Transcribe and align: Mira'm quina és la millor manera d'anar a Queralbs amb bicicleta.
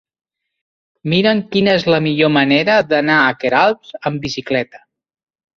Mira'm 1.13 1.41
quina 1.55 1.75
és 1.81 1.85
la 1.95 2.01
millor 2.07 2.31
manera 2.37 2.79
d'anar 2.95 3.21
a 3.27 3.37
Queralbs 3.45 3.95
amb 4.13 4.27
bicicleta. 4.29 4.87